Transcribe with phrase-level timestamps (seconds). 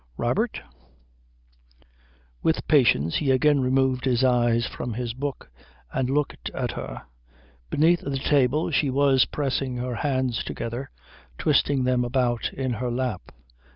[0.17, 0.59] "Robert"
[2.41, 5.51] With patience he again removed his eyes from his book
[5.93, 7.03] and looked at her.
[7.69, 10.89] Beneath the table she was pressing her hands together,
[11.37, 13.31] twisting them about in her lap.